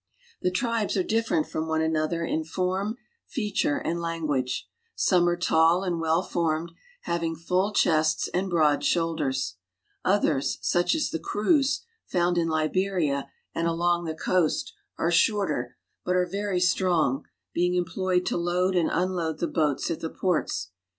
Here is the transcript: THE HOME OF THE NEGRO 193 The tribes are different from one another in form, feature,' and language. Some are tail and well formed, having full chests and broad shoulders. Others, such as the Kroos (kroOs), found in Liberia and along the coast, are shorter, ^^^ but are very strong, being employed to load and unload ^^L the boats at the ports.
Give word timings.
THE 0.41 0.47
HOME 0.47 0.47
OF 0.47 0.55
THE 0.55 0.57
NEGRO 0.57 0.97
193 0.97 0.97
The 0.97 0.97
tribes 0.97 0.97
are 0.97 1.15
different 1.15 1.51
from 1.51 1.67
one 1.67 1.81
another 1.83 2.25
in 2.25 2.43
form, 2.43 2.97
feature,' 3.27 3.77
and 3.87 4.01
language. 4.01 4.67
Some 4.95 5.29
are 5.29 5.35
tail 5.37 5.83
and 5.83 5.99
well 5.99 6.23
formed, 6.23 6.71
having 7.01 7.35
full 7.35 7.71
chests 7.71 8.27
and 8.33 8.49
broad 8.49 8.83
shoulders. 8.83 9.57
Others, 10.03 10.57
such 10.63 10.95
as 10.95 11.11
the 11.11 11.19
Kroos 11.19 11.81
(kroOs), 11.81 11.81
found 12.07 12.39
in 12.39 12.47
Liberia 12.47 13.29
and 13.53 13.67
along 13.67 14.05
the 14.05 14.15
coast, 14.15 14.73
are 14.97 15.11
shorter, 15.11 15.75
^^^ 15.75 15.75
but 16.03 16.15
are 16.15 16.25
very 16.25 16.59
strong, 16.59 17.25
being 17.53 17.75
employed 17.75 18.25
to 18.25 18.37
load 18.37 18.75
and 18.75 18.89
unload 18.91 19.35
^^L 19.35 19.39
the 19.39 19.47
boats 19.47 19.91
at 19.91 19.99
the 19.99 20.09
ports. 20.09 20.71